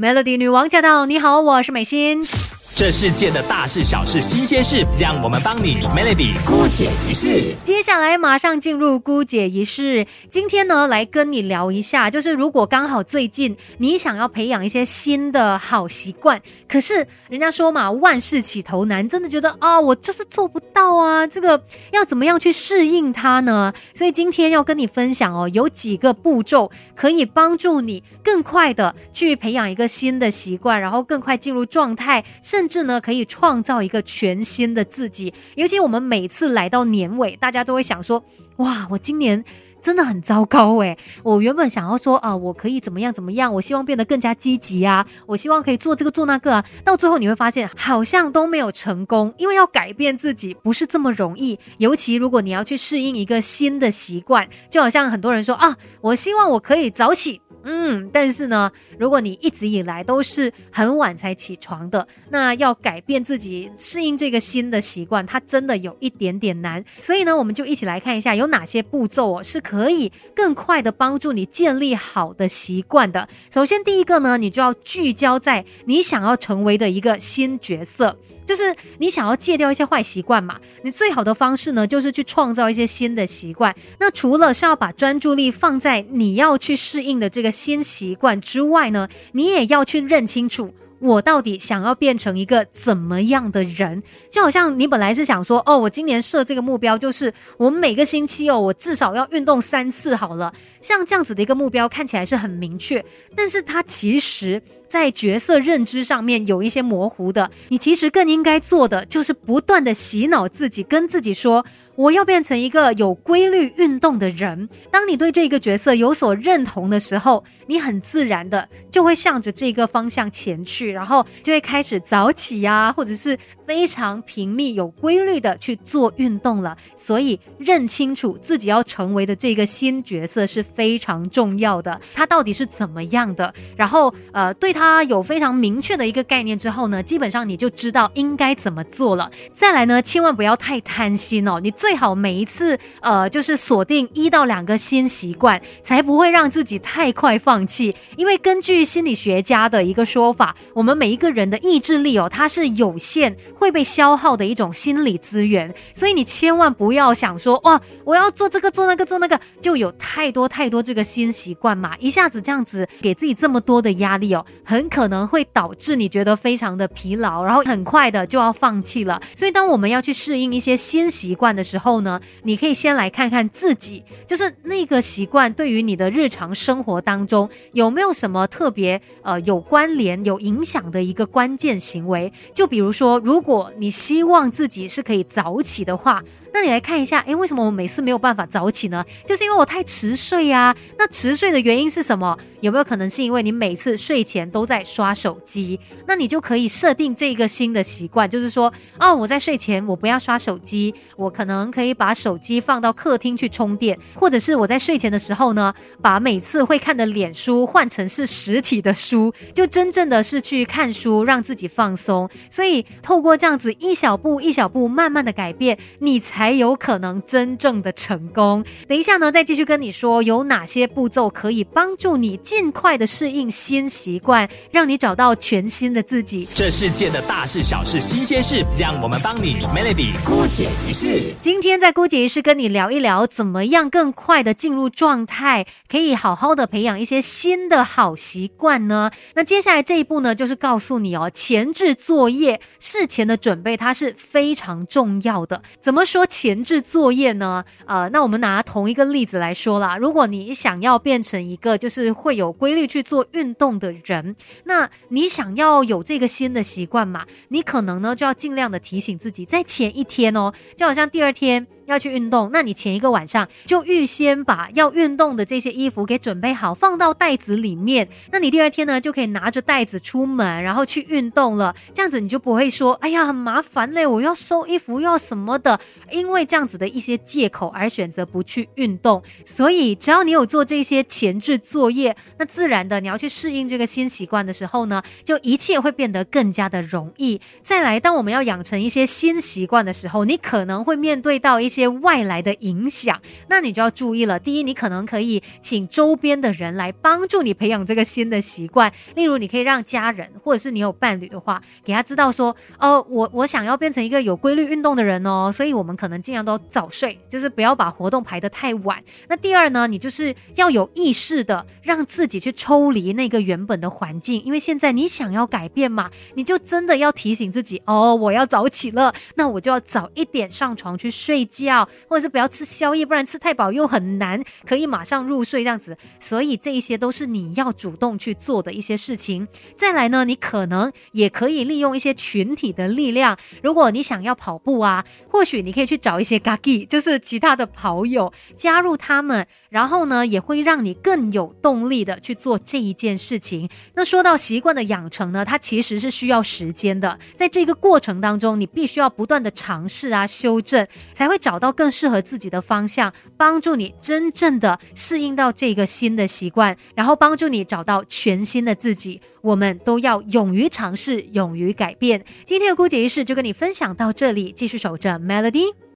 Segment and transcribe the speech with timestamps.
[0.00, 1.04] Melody 女王驾到！
[1.04, 2.26] 你好，我是美心。
[2.74, 7.54] 这世界的大事小事新鲜事，让我们帮你 Melody 姑姐一世。
[7.62, 10.06] 接下来马上进入姑姐一世。
[10.30, 21.62] 今天呢，来跟你聊一下，就是如果刚好最近你想要培养一些新的好习惯，可是人家说嘛，万事起头难，真的觉得啊，我就是做不到啊，这个
[21.92, 23.74] 要怎么样去适应它呢？
[23.94, 35.34] 所以今天要跟你分享哦，有几个步骤可以帮助你更快的去培养一个新的习惯，然后更快进入状态，甚至呢，可以创造一个全新的自己。
[35.56, 38.22] 尤其我们每次来到年尾，大家都会想说：
[38.58, 39.44] 哇，我今年
[39.82, 46.64] 真的很糟糕诶，我原本想要说啊，我可以怎么样怎么样，我希望变得更加积极啊，我希望可以做这个做那个啊。
[46.84, 51.58] 到最后你会发现，好像都没有成功，因为要改变自己不是这么容易。
[51.78, 57.42] 尤其如果你要去适应一个新的习惯，就好像很多人说啊，我希望我可以早起。
[57.62, 57.79] 嗯，
[58.12, 66.84] 但是呢，如果你一直以来都是很晚才起床的，那要改变自己适应这个新的习惯，它真的有一点点难。
[67.00, 73.28] 所以呢，我们就一起来看一下有哪些步骤哦，是可以更快的帮助你建立好的习惯的。
[73.52, 78.18] 首先，第一个呢，你就要聚焦在你想要成为的一个新角色。
[78.46, 80.58] 就是你想要戒掉一些坏习惯嘛？
[80.82, 83.72] 你最好的方式呢，就是去创造一些新的习惯。
[84.00, 90.74] 那除了是要把专注力放在你要去适应的这个新习惯之外呢，你也要去认清楚。
[91.00, 94.02] 我到底想要变成一个怎么样的人？
[94.28, 100.52] 就好像你本来是想说，哦，我今年设这个目标，就是我每个星期哦，我至少要运动三次好了。
[100.82, 103.02] 像这样子的一个目标看起来是很明确，
[103.34, 107.50] 但是它其实在角色认知上面有一些模糊的。
[107.68, 111.64] 你其实更应该做的就是不断的洗脑自己，跟自己说。
[111.96, 114.66] 我要变成一个有规律运动的人。
[114.90, 126.74] 当你对这个角色有所认同的时候，你很自然的就会向着这个方向前去，然后就会开始早起呀，或者是非常频密、有规律的去做运动了。
[126.96, 132.00] 所以，认清楚自己要成为的这个新角色是非常重要的。
[132.14, 133.52] 他到底是怎么样的？
[133.76, 139.30] 然后，呃，对他他有非常明确的一个概念之后呢，基本上你就知道应该怎么做了。
[139.52, 147.94] 再来呢，千万不要太贪心哦，你最好每一次，呃，就是锁定一到两个新习惯，才不会让自己太快放弃。
[148.16, 155.74] 因为根据心理学家的一个说法，我们每一个人的意志力哦，它是有限，会被消耗的一种心理资源。
[155.94, 169.20] 所以你千万不要想说，哇，我要做这个做那个做那个，就有太多太多这个新习惯嘛，一下子这样子给自己这么多的压力哦，很可能会导致你觉得非常的疲劳，然后很快的就要放弃了。
[169.34, 182.32] 所以当我们要去适应一些新习惯的时候，呢，你可以先来看看自己，就是那个习惯对于你的日常生活当中有没有什么特别呃有关联、有影响的一个关键行为。
[182.54, 186.22] 就比如说，如果你希望自己是可以早起的话。
[186.52, 189.04] 那你来看一下，诶，为什么我每次没有办法早起呢？
[189.24, 190.74] 就是因为我太迟睡呀。
[190.98, 192.36] 那迟睡的原因是什么？
[192.60, 195.80] 有没有可能是因为你每次睡前都都在刷手机？
[196.06, 212.28] 那你就可以设定这个新的习惯，就是说，哦，我在睡前我不要刷手机，我可能可以把手机放到客厅去充电，或者是我在睡前的时候呢，把每次会看的脸书换成是实体的书，就真正的是去看书，让自己放松。
[212.50, 216.20] 所以透过这样子一小步一小步慢慢的改变，你。
[216.20, 218.62] 才有可能真正的成功。
[218.86, 224.39] 等一下呢，再继续跟你说有哪些步骤可以帮助你尽快的适应新习惯，
[224.70, 226.48] 让你找到全新的自己。
[226.54, 231.32] 这世界的大事小事新鲜事，让我们帮你 Melody 姑姐一世。
[231.40, 239.10] 今天在姑姐一世跟你聊一聊，怎么样更快的进入状态，可以好好的培养一些新的好习惯呢？
[239.34, 245.62] 那接下来这一步呢，就是告诉你哦，前置作业、事前的准备，它是非常重要的。
[245.82, 246.26] 怎么说？
[246.26, 247.64] 前置作业呢？
[247.86, 249.96] 呃，那我们拿同一个例子来说啦。
[249.96, 254.29] 如果你想要变成一个就是会有规律去做运动的人，
[254.64, 257.26] 那你想要有这个新的习惯嘛？
[257.48, 261.66] 你可能呢就要尽量的提醒自己，在前一天哦，就好像第二天。
[261.90, 268.08] 要去运动，那你前一个晚上就预先把要运动的这些衣服给准备好，放到袋子里面。
[268.30, 271.74] 那你第二天呢，就可以拿着袋子出门，然后去运动了。
[271.92, 275.78] 这样子你就不会说，哎呀，很麻烦嘞，我要收衣服，要什么的。
[276.12, 279.20] 因为这样子的一些借口而选择不去运动。
[279.44, 287.40] 所以只要你有做这些前置作业，那自然的你要去适应这个新习惯的时候呢，就一切会变得更加的容易。
[287.62, 291.79] 再来，当我们要养成一些新习惯的时候，你可能会面对到一些。
[291.80, 294.38] 些外来的影响，那你就要注意了。
[294.38, 309.02] 第一，你可能可以请周边的人来帮助你培养这个新的习惯，例如你可以让家人，或者是你有伴侣的话，给他知道说，哦，我我想要变成一个有规律运动的人哦，所以我们可能尽量都早睡，就是不要把活动排得太晚。
[309.28, 321.69] 那第二呢，你就是要有意识的让自己去抽离那个原本的环境，因为现在你想要改变嘛，你就真的要提醒自己，哦，我要早起了，那我就要早一点上床去睡觉，
[322.08, 325.96] 或者是不要吃宵夜，不然吃太饱又很难可以马上入睡这样子。
[326.18, 329.46] 所以这一些都是你要主动去做的一些事情。
[329.76, 343.68] 再来呢，你可能也可以利用一些群体的力量，如果你想要跑步啊，或许你可以去找一些 gagi，就是其他的跑友，加入他们，然后呢，也会让你更有动力的去做这一件事情。
[343.94, 359.20] 那说到习惯的养成呢，它其实是需要时间的，在这个过程当中，你必须要不断的尝试啊，修正，才会找到更适合自己的方向，帮助你真正的适应到这个新的习惯，然后帮助你找到全新的自己。
[359.42, 362.24] 我们都要勇于尝试，勇于改变。
[362.44, 365.80] 今天的姑姐仪式就跟你分享到这里，继续守着 Melody。